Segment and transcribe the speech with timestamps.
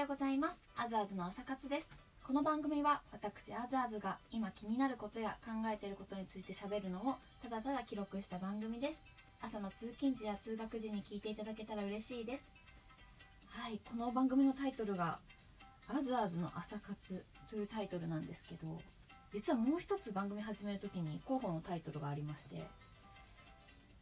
[0.00, 0.64] ようございます。
[0.78, 1.90] アズアズの朝活です。
[2.26, 9.00] この番組は私アズアズが今気になることや考えていることについて喋るのをただただ記録した番組です。
[9.42, 12.46] 朝の通勤時や通学時に聞いていただけたら嬉しいです。
[13.48, 15.18] はいこの番組のタイトルが
[15.94, 18.78] アズアズの朝活というタイトルなんですけど
[19.34, 22.62] 実はもう一つ番組始める時に候補のタイトルがありまして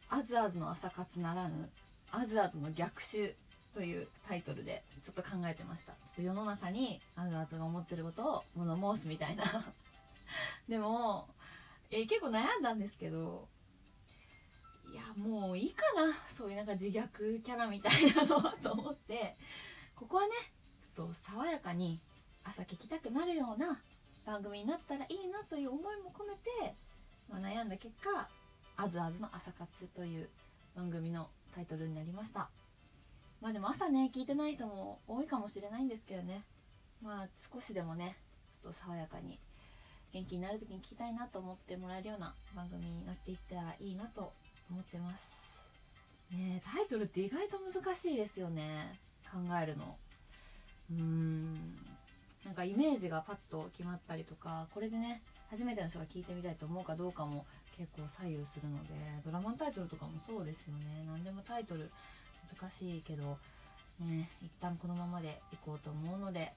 [0.07, 1.69] アズアズの朝活ならぬ
[2.11, 3.35] アズアズの逆襲
[3.73, 5.93] というタイトルでちょっと考えてました。
[5.93, 9.43] ちょっと世の中にアズアズが思ってることを物申すみたいな。
[10.67, 11.27] でも、
[11.91, 13.47] えー結構悩んだんですけど
[14.91, 16.13] いやもういいかな。
[16.13, 19.35] そういうなんか自虐キャラみたいなのはと思って。
[19.95, 20.33] ここはね
[20.95, 21.99] ちょっと爽やかに
[22.45, 23.77] 朝聞きたくなるような
[24.25, 26.73] 番組になったらいいなという思いも込めて、
[27.29, 28.29] まあ、悩んだ結果
[28.77, 30.29] 「あずあずの朝活」という
[30.73, 32.49] 番組のタイトルになりました。
[33.41, 36.43] まあでも朝ね聞いてない人も多いかもしれないんですけどね。
[37.01, 38.17] まあ少しでもね
[38.61, 39.39] ちょっと爽やかに
[40.11, 44.33] 元気になる時に聞きたいなと思ってもらえるような番組になっていったらいいなと
[44.69, 45.39] 思ってます。
[46.31, 48.91] ねタイトルって意外と難しいですよね。
[49.31, 49.95] 考えるの。
[50.91, 51.55] うーん。
[52.45, 57.45] なんかイメージがパッと決まったりとかこれでね初めての人が聞いてみたいと思うかどうかも
[57.77, 58.89] 結構左右するので
[59.25, 61.03] ドラマのタイトルとかもそうですよね。
[61.05, 61.89] 何でもタイトル
[62.57, 63.37] 難しいけど
[63.99, 66.51] ね一旦このままでいこうと思うので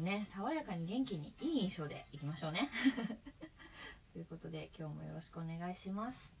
[0.00, 2.70] ね爽やかに元気にいい印象でいきましょうね。
[4.12, 6.34] ということで今日もよろしくお願いします。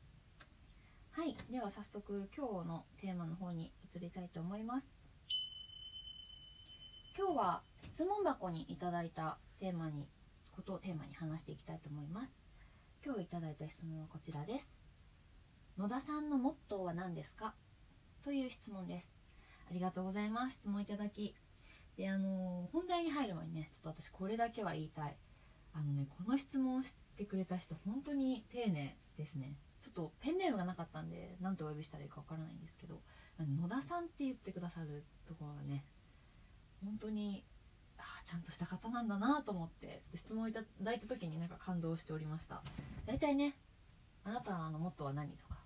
[1.12, 4.86] はいでは早速今日のテーマの方に移りたいと思います。
[7.16, 7.62] 今日は
[7.94, 10.06] 質問箱にいただいたテーマに
[10.54, 12.34] ことをテーマに話していきたいと思います。
[13.04, 14.78] 今日いただいた質問はこちらです。
[15.78, 17.54] 野田さんのモットーは何ですか？
[18.22, 19.18] という質問です。
[19.68, 20.54] ありがとうございます。
[20.54, 21.34] 質問いただき。
[21.96, 25.16] であの本題に入る前にねちょっと私これだけは言いたい。
[25.74, 29.56] あのねこの質問をしてくれた人本当に丁寧ですね。
[29.80, 33.00] ちょっとペンネームがなかったんで何てお呼びしたらいいかわからないんですけど
[33.40, 35.84] 野田さんって言ってくださるところがね
[36.84, 37.44] 本当に
[37.98, 42.62] あちゃんとした方なんだなと思ってちょっと質問いただいた時になんか感動しておりました。
[43.06, 43.56] 大体ね
[44.22, 45.56] あなたのモットーは何とか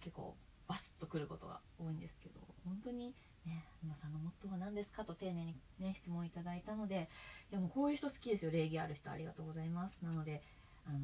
[0.00, 0.34] 結構
[0.68, 3.14] バスッとくることが多いんですけど本当に
[3.44, 7.08] ね皆さんのモットーは何ですかと丁寧にね質問いただいたので
[7.50, 8.50] でもこういう人好きですよ。
[8.50, 9.98] 礼儀ある人ありがとうございます。
[10.02, 10.42] なので
[10.86, 11.00] あのー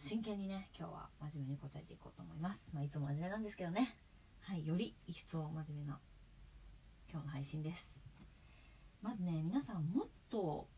[0.00, 3.96] 真剣にね今日は真面目に答えていこうと思います、まあ、いつも真面目なんですけどね。
[4.42, 5.98] はいより一層真面目な
[7.10, 7.98] 今日の配信です。
[9.02, 10.68] まずね皆さんモット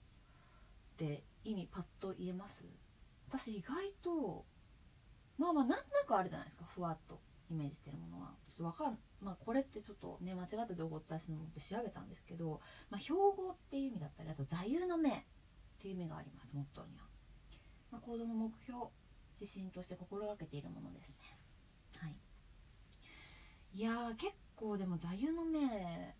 [1.00, 2.64] ーって意味パッと言えます？
[3.28, 4.44] 私意外と
[5.36, 6.64] まあまあなんとなくあるじゃないですか。
[6.74, 7.20] ふわっと。
[7.50, 8.34] イメージしてるものは。
[8.56, 15.12] ちょっとかんまあこれってちょっとね間違った情報をお伝えすのって調べたんですけど、まあ、標語っていう意味だったりあと座右の銘っ
[15.80, 17.04] ていう意味がありますモットーには、
[17.90, 18.86] まあ、行動の目標
[19.40, 21.10] 指針として心がけているものです。
[21.10, 21.16] ね
[21.98, 22.16] はい。
[23.74, 26.14] いやー結構でも座右の銘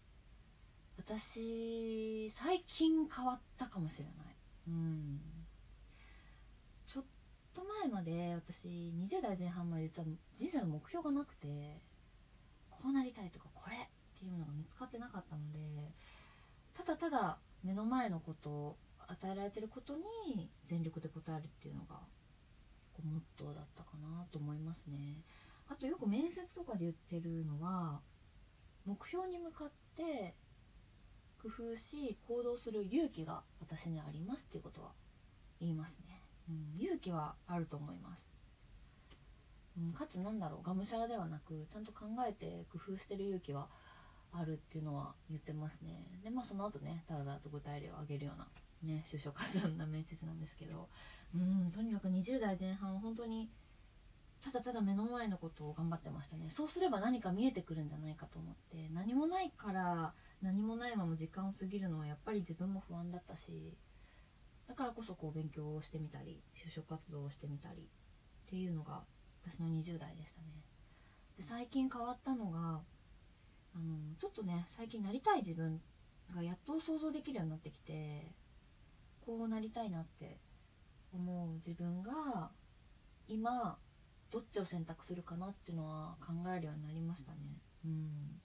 [0.97, 4.15] 私最近変わったかもしれない。
[4.69, 5.21] うん。
[7.55, 10.07] と前まで私20代前半まで実は
[10.37, 11.81] 人生の目標がなくて
[12.71, 13.79] こうなりたいとかこれっ
[14.19, 15.59] ていうのが見つかってなかったので
[16.75, 21.97] ただただ目の前のこと与えられてることに全力で応えるっていうのが
[22.95, 25.17] 結構モットーだったかなと思いますね。
[25.69, 28.01] あとよく面接とかで言ってるのは
[28.85, 30.35] 目標に向かって
[31.43, 34.91] 工夫し行動する勇気が私にありますっていうことは
[35.61, 36.20] 言いますね、
[36.79, 38.31] 勇気はあると思います、
[39.79, 43.69] うん、かつなんだろうがむしゃらではなくちゃんと考えて工夫してる勇気は
[44.33, 46.07] あるっていうのは言ってますね。
[46.23, 48.47] でまあその後ねただだと具体例を挙げるような
[48.85, 50.89] ね就職活動な面接なんですけど。
[51.35, 53.49] うんとにかく20代前半本当に
[54.43, 56.47] ただただ目の前のことを頑張ってましたね。
[56.49, 63.77] そうすれば何か見えてくるんじゃないかと思って何もないから何もないまま時間を過ぎるのはやっぱり自分も不安だったし
[64.71, 67.89] だからこそこう勉強をしてみたり就職活動をしてみたり
[68.47, 69.01] っていうのが
[69.45, 70.47] 私の20代でしたね。
[71.37, 72.81] で最近変わったのが
[73.75, 75.81] あのちょっとね最近なりたい自分
[76.33, 78.31] がやっと想像できるようになってきて
[79.27, 80.39] こうなりたいなって
[81.13, 82.51] 思う自分が
[83.27, 83.77] 今
[84.31, 87.39] どっちを選択するかなっていうのは考えるようになりましたね。
[87.85, 88.41] うん。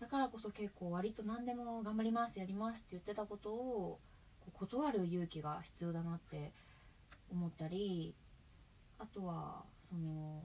[0.00, 4.00] だからこそ結構割と何でも頑張りますやりますって言ってたことを
[4.52, 6.52] 断る勇気が必要だなって
[7.30, 8.14] 思ったり
[8.98, 10.42] あとはその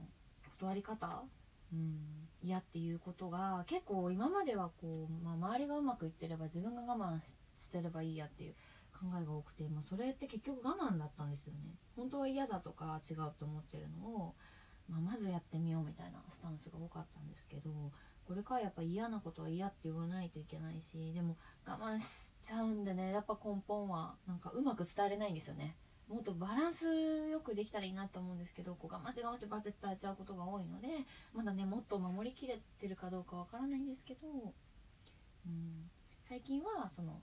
[0.58, 1.22] 断り方
[1.72, 1.98] うん
[2.42, 7.20] 嫌っていうことが結構今まではこう、まあ、周りがうまくいってれば自分が我慢
[7.58, 8.54] してればいいやっていう
[8.92, 11.76] 考えが多くて、まあ、それって結局我慢だったんですよね。
[11.96, 14.34] 本当は嫌だとか違うと思ってるのを、
[14.88, 17.70] まあ、まずやってみようみたいなスタンスが多かったんですけど
[18.26, 21.36] これからやっぱ嫌なことは嫌って言わないといけないしでも
[21.66, 25.76] 我慢しちゃうんでねやっぱ根本はなんかうまく伝えれないんですよね。
[26.08, 26.86] もっとバランス
[27.28, 30.88] よくできたらいいなと思うんですけどこう我慢して我慢してバッて伝えちゃうことが多いので
[31.32, 35.88] まだねもっと守りきれてるかどうかわからないんですけど、うん、
[36.28, 37.20] 最近はその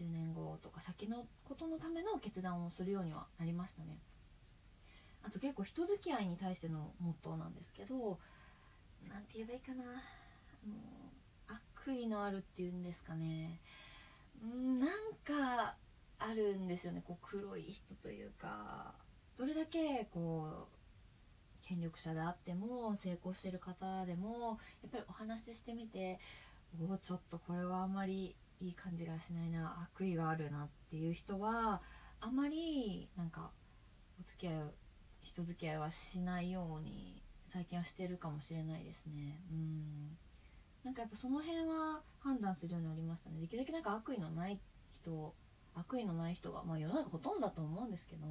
[0.00, 3.98] 10年後とか先のことのための決断をするようにはなりましたね。
[5.22, 8.18] あと結構人付き合いに対してのモットーなんですけど
[9.08, 9.84] 何て言えばいいかな。
[9.84, 9.86] あ
[10.66, 10.76] の
[11.86, 13.60] 悪意のあるっていうんですかね。
[14.42, 15.76] なんか
[16.18, 17.02] あるんですよね。
[17.06, 18.94] こう黒い人というか。
[19.38, 26.18] どれだけこう権力者であっても成功してる方でもやっぱりお話ししてみて
[26.80, 31.82] おおちょっとこれはあんまりいい感じがしないな悪意があるなっていう人は
[32.20, 33.50] あまりなんか
[34.18, 34.54] お付き合い
[35.22, 37.22] 人付き合いはしないように
[37.52, 39.40] 最近はしてるかもしれないですね。
[39.50, 40.16] うん。
[40.86, 43.40] なんかやっぱその辺は判断するようになりましたね。
[43.40, 44.60] できるだけなんか悪意のない
[44.94, 45.34] 人
[45.74, 48.26] 悪意のない人が、まあ、世の中ほとんどだと思うんですけど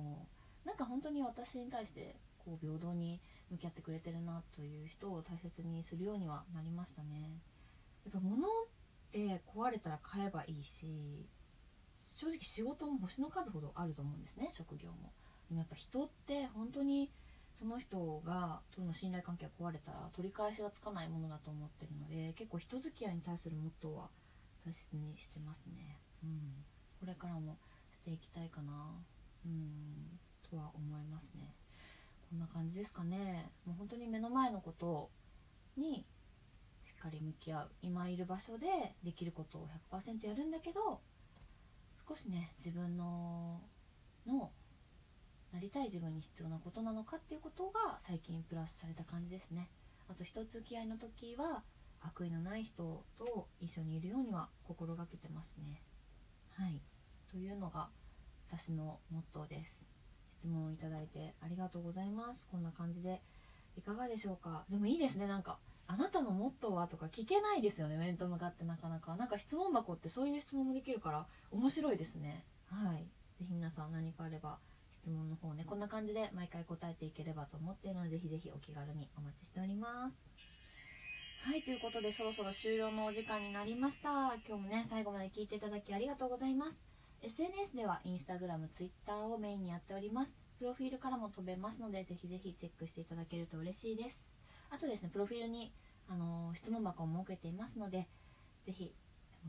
[0.64, 3.20] なんか本当に私に対してこう平等に
[3.52, 7.42] 向き合ってくれてるなという人を大切にするようにはなりましたね。
[8.06, 8.50] やっぱ物っ
[9.12, 11.28] て壊れたら買えばいいし
[12.04, 15.12] 正直仕事も星の数ほどあると思うんですね職業も。
[15.50, 17.12] でもやっぱ人って本当に
[17.56, 24.10] その人がとの信頼関係が壊れたら取り返しがつかないものだと思ってるので結構人付き合いに対するモットーは
[24.66, 26.00] 大切にしてますね。
[26.24, 26.66] うん。
[27.00, 27.58] これからも
[27.94, 28.74] していきたいかな。
[29.46, 30.20] うん。
[30.50, 31.54] とは思いますね。
[32.30, 33.52] こんな感じですかね。
[33.66, 35.10] もう本当に目の前のこと
[35.78, 36.06] に
[36.84, 37.72] しっかり向き合う。
[37.82, 38.68] 今いる場所で
[39.04, 41.00] できることを100%やるんだけど
[42.08, 43.62] 少しね自分の
[44.26, 44.52] の
[45.56, 49.70] なりたい自分に必要なことなのかっていうことが最近プラスされた感じですね。
[50.10, 51.64] あと一つ付き合いの時は
[52.02, 55.82] 悪意のない人と一緒にいるようには心がけてますね。
[56.52, 56.82] はい。
[57.32, 57.88] というのが
[58.52, 59.88] 私のモットーです。
[60.38, 62.50] 質問をいただいてありがとうございます。
[62.52, 63.22] こんな感じで
[63.78, 64.66] いかがでしょうか？
[64.70, 65.26] でもいいですね。
[65.26, 65.58] なんか
[65.88, 67.98] あなたのモットーはとか聞けないですよね。
[67.98, 69.16] 面と向かってなかなか。
[69.16, 72.44] なんか質問箱ってそういう質問もできるから面白いですね。
[72.70, 73.08] はい。
[73.40, 74.60] 是非皆さん何かあれば
[75.06, 81.46] 質問の方ねこんな感じで毎回答えていければと思っているのでぜひぜひお気軽にお待ちしております。
[81.46, 84.34] はいということでそろそろ終了のお時間になりました。
[84.50, 86.82] 今日もね最後まで聞いていただきありがとうございます。
[87.22, 90.32] SNS では Instagram、Twitter をメインにやっております。
[90.58, 94.26] プロフィールからも飛べますのでぜひぜひチェックしていただけると嬉しいです。
[94.72, 95.72] あとですねプロフィールに
[96.10, 98.08] あの質問箱を設けていますので
[98.66, 98.92] ぜひ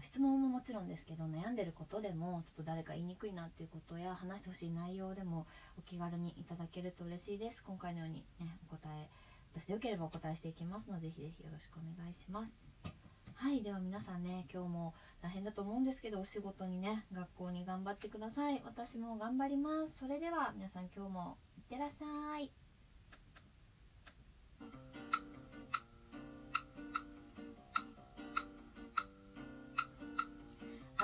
[0.03, 5.47] 質問ももちろんですけど悩んでることでもちょっと誰か言いにくいなっていうことや話してほしい内容でも
[5.79, 7.63] お気軽にいただけると嬉しいです。
[7.65, 9.09] 今回のようにねお答え
[9.55, 12.53] 私でよければお答えしていきますのでぜひぜひよろしくお願いします。
[13.35, 18.63] はいでは皆さんね今日も大変だと思うんですけどお仕事にね学校に頑張ってください。
[18.65, 19.99] 私も頑張ります。
[19.99, 22.51] それでは皆さん今日もいってらっしゃい。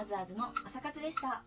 [0.02, 1.44] あずあずの朝活でした。